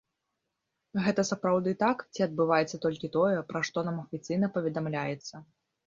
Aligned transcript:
Гэта 1.07 1.25
сапраўды 1.31 1.75
так, 1.85 2.01
ці 2.13 2.25
адбываецца 2.29 2.83
толькі 2.89 3.13
тое, 3.19 3.37
пра 3.53 3.65
што 3.71 3.77
нам 3.93 4.05
афіцыйна 4.05 4.55
паведамляецца? 4.61 5.35